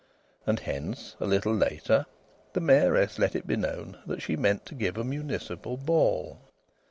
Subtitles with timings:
[0.47, 2.07] And hence, a little later,
[2.53, 6.39] the Mayoress let it be known that she meant to give a municipal ball.